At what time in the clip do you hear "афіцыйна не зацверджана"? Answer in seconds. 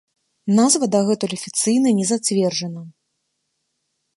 1.39-2.81